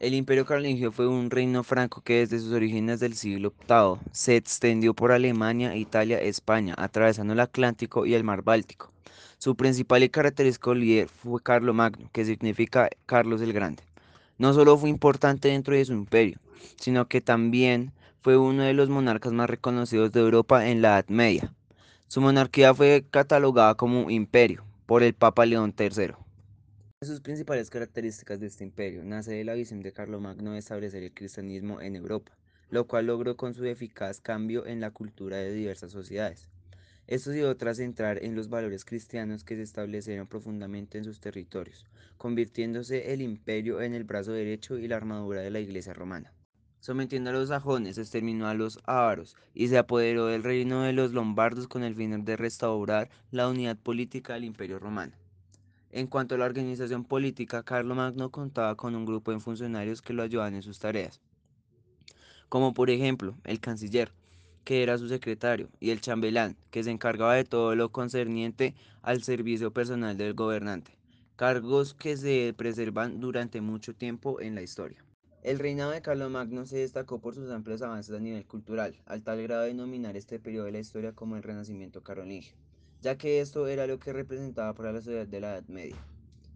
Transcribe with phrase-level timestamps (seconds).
[0.00, 4.36] El Imperio Carolingio fue un reino franco que desde sus orígenes del siglo VIII se
[4.36, 8.90] extendió por Alemania, Italia, España, atravesando el Atlántico y el Mar Báltico.
[9.38, 13.82] Su principal y característico líder fue Carlomagno, que significa Carlos el Grande.
[14.38, 16.38] No solo fue importante dentro de su imperio,
[16.76, 21.08] sino que también fue uno de los monarcas más reconocidos de Europa en la Edad
[21.08, 21.52] Media.
[22.08, 26.14] Su monarquía fue catalogada como imperio por el Papa León III.
[27.06, 31.12] Sus principales características de este imperio nace de la visión de Carlomagno de establecer el
[31.12, 32.36] cristianismo en Europa,
[32.70, 36.48] lo cual logró con su eficaz cambio en la cultura de diversas sociedades.
[37.08, 41.20] Esto se dio tras entrar en los valores cristianos que se establecieron profundamente en sus
[41.20, 41.84] territorios,
[42.18, 46.32] convirtiéndose el imperio en el brazo derecho y la armadura de la iglesia romana.
[46.78, 51.12] Sometiendo a los sajones, exterminó a los ávaros y se apoderó del reino de los
[51.12, 55.21] lombardos con el fin de restaurar la unidad política del imperio romano.
[55.92, 60.22] En cuanto a la organización política, Carlomagno contaba con un grupo de funcionarios que lo
[60.22, 61.20] ayudaban en sus tareas,
[62.48, 64.10] como por ejemplo el canciller,
[64.64, 69.22] que era su secretario, y el chambelán, que se encargaba de todo lo concerniente al
[69.22, 70.96] servicio personal del gobernante,
[71.36, 75.04] cargos que se preservan durante mucho tiempo en la historia.
[75.42, 79.42] El reinado de Carlomagno se destacó por sus amplios avances a nivel cultural, al tal
[79.42, 82.56] grado de denominar este periodo de la historia como el Renacimiento carolingio,
[83.02, 85.96] ya que esto era lo que representaba para la sociedad de la Edad Media.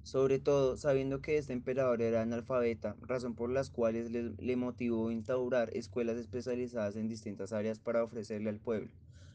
[0.02, 5.10] Sobre todo sabiendo que este emperador era analfabeta, razón por las cuales le, le motivó
[5.10, 8.88] instaurar escuelas especializadas en distintas áreas para ofrecerle al pueblo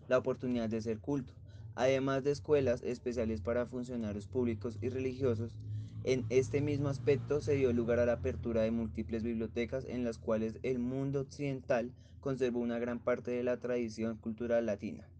[0.07, 1.33] la oportunidad de ser culto,
[1.75, 5.57] además de escuelas especiales para funcionarios públicos y religiosos
[6.03, 10.17] en este mismo aspecto se dio lugar a la apertura de múltiples bibliotecas en las
[10.17, 15.10] cuales el mundo occidental conservó una gran parte de la tradición cultural latina.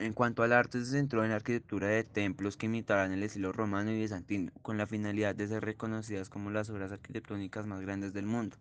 [0.00, 3.52] En cuanto al arte, se centró en la arquitectura de templos que imitaran el estilo
[3.52, 8.14] romano y bizantino, con la finalidad de ser reconocidas como las obras arquitectónicas más grandes
[8.14, 8.56] del mundo.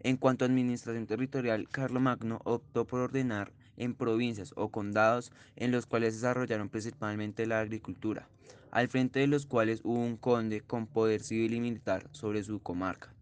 [0.00, 5.86] En cuanto a administración territorial, Carlomagno optó por ordenar en provincias o condados en los
[5.86, 8.28] cuales desarrollaron principalmente la agricultura,
[8.72, 12.58] al frente de los cuales hubo un conde con poder civil y militar sobre su
[12.58, 13.14] comarca.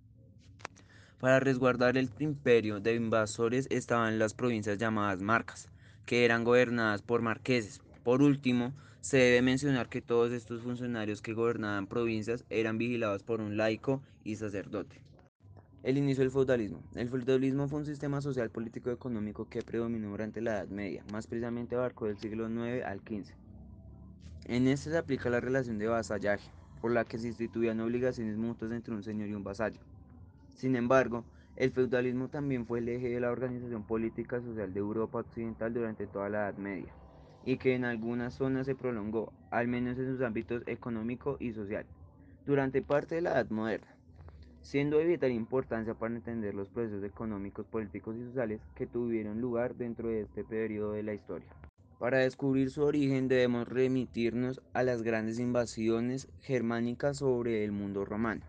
[1.20, 5.68] Para resguardar el imperio de invasores estaban las provincias llamadas marcas,
[6.06, 7.80] que eran gobernadas por marqueses.
[8.02, 13.40] Por último, se debe mencionar que todos estos funcionarios que gobernaban provincias eran vigilados por
[13.40, 15.02] un laico y sacerdote.
[15.82, 16.82] El inicio del feudalismo.
[16.94, 21.04] El feudalismo fue un sistema social, político y económico que predominó durante la Edad Media,
[21.12, 23.34] más precisamente abarcó del siglo IX al XV.
[24.46, 26.50] En este se aplica la relación de vasallaje,
[26.80, 29.80] por la que se instituían obligaciones mutuas entre un señor y un vasallo.
[30.54, 31.26] Sin embargo,
[31.56, 36.06] el feudalismo también fue el eje de la organización política social de Europa Occidental durante
[36.06, 36.92] toda la Edad Media,
[37.44, 41.86] y que en algunas zonas se prolongó, al menos en sus ámbitos económico y social,
[42.46, 43.94] durante parte de la Edad Moderna
[44.64, 49.76] siendo de vital importancia para entender los procesos económicos, políticos y sociales que tuvieron lugar
[49.76, 51.48] dentro de este periodo de la historia.
[51.98, 58.40] Para descubrir su origen debemos remitirnos a las grandes invasiones germánicas sobre el mundo romano,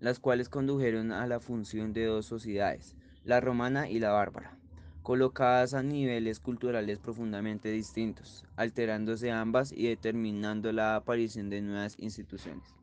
[0.00, 4.56] las cuales condujeron a la función de dos sociedades, la romana y la bárbara,
[5.02, 12.74] colocadas a niveles culturales profundamente distintos, alterándose ambas y determinando la aparición de nuevas instituciones.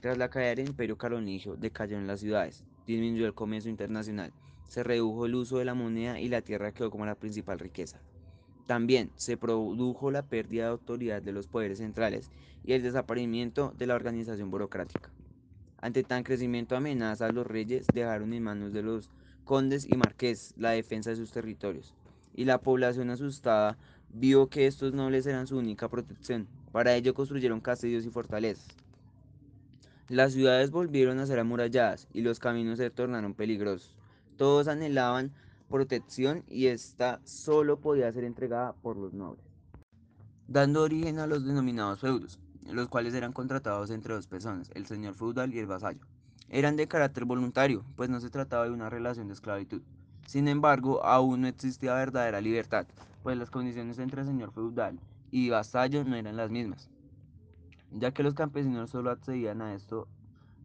[0.00, 4.32] Tras la caída del Imperio Carolingio, decayeron las ciudades, disminuyó el comercio internacional,
[4.66, 8.00] se redujo el uso de la moneda y la tierra quedó como la principal riqueza.
[8.66, 12.30] También se produjo la pérdida de autoridad de los poderes centrales
[12.64, 15.10] y el desaparecimiento de la organización burocrática.
[15.80, 19.10] Ante tan crecimiento amenaza, los reyes dejaron en manos de los
[19.44, 21.94] condes y marqués la defensa de sus territorios,
[22.34, 26.48] y la población asustada vio que estos nobles eran su única protección.
[26.72, 28.76] Para ello construyeron castillos y fortalezas.
[30.08, 33.96] Las ciudades volvieron a ser amuralladas y los caminos se tornaron peligrosos.
[34.36, 35.32] Todos anhelaban
[35.68, 39.44] protección y esta solo podía ser entregada por los nobles,
[40.48, 45.14] dando origen a los denominados feudos, los cuales eran contratados entre dos personas, el señor
[45.14, 46.00] feudal y el vasallo.
[46.48, 49.82] Eran de carácter voluntario, pues no se trataba de una relación de esclavitud.
[50.26, 52.86] Sin embargo, aún no existía verdadera libertad,
[53.22, 54.98] pues las condiciones entre señor feudal
[55.30, 56.90] y vasallo no eran las mismas
[57.92, 60.08] ya que los campesinos solo accedían a esto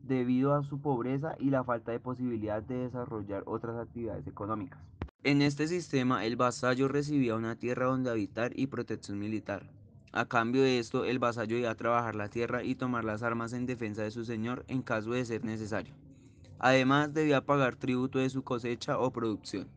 [0.03, 4.79] debido a su pobreza y la falta de posibilidad de desarrollar otras actividades económicas.
[5.23, 9.67] En este sistema, el vasallo recibía una tierra donde habitar y protección militar.
[10.15, 13.53] A cambio de esto, el vasallo iba a trabajar la tierra y tomar las armas
[13.53, 15.93] en defensa de su señor en caso de ser necesario.
[16.57, 19.67] Además, debía pagar tributo de su cosecha o producción.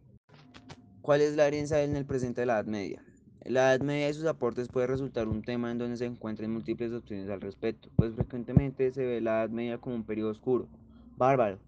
[1.03, 3.03] ¿Cuál es la herencia en el presente de la Edad Media?
[3.45, 6.93] La Edad Media y sus aportes puede resultar un tema en donde se encuentran múltiples
[6.93, 10.69] opciones al respecto, pues frecuentemente se ve la Edad Media como un periodo oscuro,
[11.17, 11.59] bárbaro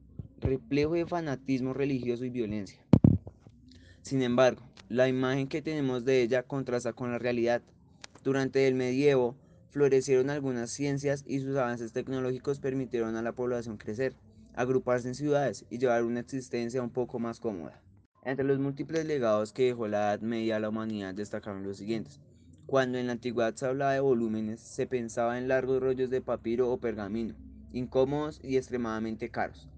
[0.41, 2.81] reflejo de fanatismo religioso y violencia.
[4.03, 7.63] Sin embargo, la imagen que tenemos de ella contrasta con la realidad.
[8.23, 9.37] Durante el medievo,
[9.71, 14.15] florecieron algunas ciencias y sus avances tecnológicos permitieron a la población crecer,
[14.55, 17.81] agruparse en ciudades y llevar una existencia un poco más cómoda.
[18.23, 22.21] Entre los múltiples legados que dejó la Edad Media a la humanidad destacaron los siguientes.
[22.67, 26.71] Cuando en la antigüedad se hablaba de volúmenes, se pensaba en largos rollos de papiro
[26.71, 27.35] o pergamino,
[27.73, 29.69] incómodos y extremadamente caros.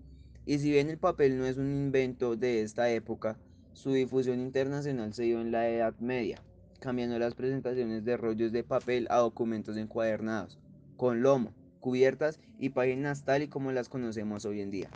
[0.45, 3.39] Y si bien el papel no es un invento de esta época,
[3.73, 6.43] su difusión internacional se dio en la Edad Media,
[6.83, 10.59] cambiando las presentaciones de rollos de papel a documentos encuadernados,
[10.97, 14.91] con lomo, cubiertas y páginas tal y como las conocemos hoy en día.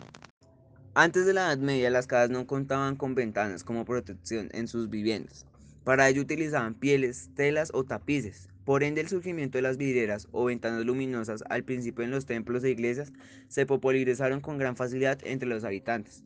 [0.93, 4.89] Antes de la Edad Media las casas no contaban con ventanas como protección en sus
[4.89, 5.45] viviendas.
[5.83, 8.49] Para ello utilizaban pieles, telas o tapices.
[8.65, 12.65] Por ende el surgimiento de las vidrieras o ventanas luminosas al principio en los templos
[12.65, 13.13] e iglesias
[13.47, 16.25] se popularizaron con gran facilidad entre los habitantes.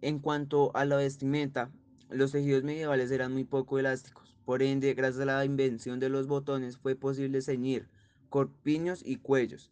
[0.00, 1.70] En cuanto a la vestimenta,
[2.08, 6.26] los tejidos medievales eran muy poco elásticos, por ende, gracias a la invención de los
[6.26, 7.86] botones fue posible ceñir
[8.30, 9.70] corpiños y cuellos,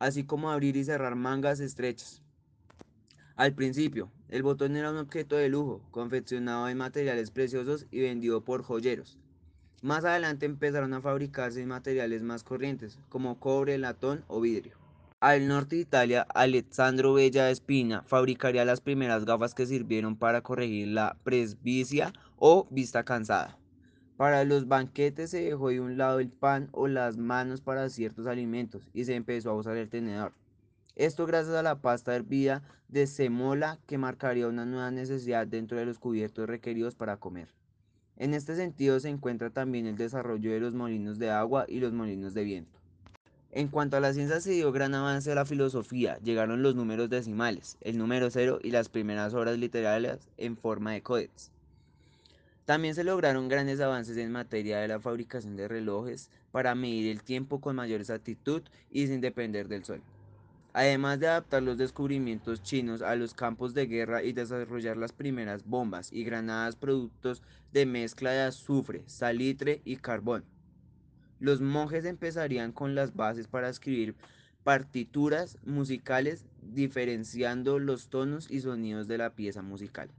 [0.00, 2.22] así como abrir y cerrar mangas estrechas.
[3.36, 8.42] Al principio, el botón era un objeto de lujo, confeccionado en materiales preciosos y vendido
[8.42, 9.16] por joyeros.
[9.80, 14.76] Más adelante empezaron a fabricarse materiales más corrientes, como cobre, latón o vidrio.
[15.20, 20.88] Al norte de Italia, Alessandro Bella Espina fabricaría las primeras gafas que sirvieron para corregir
[20.88, 23.56] la presbicia o vista cansada.
[24.16, 28.26] Para los banquetes se dejó de un lado el pan o las manos para ciertos
[28.26, 30.32] alimentos y se empezó a usar el tenedor.
[30.94, 35.84] Esto gracias a la pasta hervida de semola que marcaría una nueva necesidad dentro de
[35.84, 37.48] los cubiertos requeridos para comer.
[38.16, 41.92] En este sentido se encuentra también el desarrollo de los molinos de agua y los
[41.92, 42.78] molinos de viento.
[43.50, 47.10] En cuanto a la ciencia se dio gran avance de la filosofía, llegaron los números
[47.10, 51.52] decimales, el número cero y las primeras obras literarias en forma de códex.
[52.66, 57.22] También se lograron grandes avances en materia de la fabricación de relojes para medir el
[57.22, 58.60] tiempo con mayor exactitud
[58.90, 60.02] y sin depender del sol.
[60.72, 65.64] Además de adaptar los descubrimientos chinos a los campos de guerra y desarrollar las primeras
[65.64, 67.40] bombas y granadas productos
[67.72, 70.44] de mezcla de azufre, salitre y carbón.
[71.38, 74.16] Los monjes empezarían con las bases para escribir
[74.64, 80.10] partituras musicales diferenciando los tonos y sonidos de la pieza musical.